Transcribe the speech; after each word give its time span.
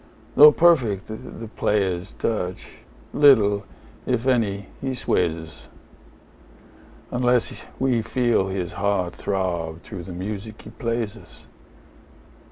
Though 0.35 0.51
perfect 0.51 1.05
the 1.05 1.47
player's 1.47 2.13
touch, 2.13 2.79
little, 3.13 3.65
if 4.07 4.25
any, 4.25 4.67
he 4.81 4.95
sways 4.95 5.37
us, 5.37 5.69
Unless 7.11 7.67
we 7.77 8.01
feel 8.01 8.47
his 8.47 8.73
heart 8.73 9.13
throb 9.15 9.83
through 9.83 10.05
the 10.05 10.11
music 10.13 10.59
he 10.63 10.71
plays 10.71 11.15
us. 11.15 11.45